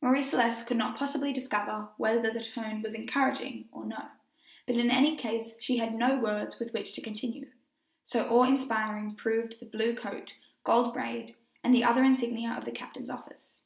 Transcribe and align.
Marie 0.00 0.22
Celeste 0.22 0.66
could 0.66 0.78
not 0.78 0.96
possibly 0.96 1.34
discover 1.34 1.90
whether 1.98 2.30
the 2.30 2.42
tone 2.42 2.80
was 2.80 2.94
encouraging 2.94 3.68
or 3.70 3.84
no, 3.84 4.08
but 4.66 4.74
in 4.78 4.90
any 4.90 5.16
case 5.18 5.54
she 5.60 5.76
had 5.76 5.94
no 5.94 6.16
words 6.18 6.58
with 6.58 6.72
which 6.72 6.94
to 6.94 7.02
continue, 7.02 7.50
so 8.02 8.26
awe 8.30 8.44
inspiring 8.44 9.14
proved 9.14 9.60
the 9.60 9.66
blue 9.66 9.94
coat, 9.94 10.34
gold 10.64 10.94
braid, 10.94 11.36
and 11.62 11.74
the 11.74 11.84
other 11.84 12.02
insignia 12.04 12.52
of 12.52 12.64
the 12.64 12.72
captain's 12.72 13.10
office. 13.10 13.60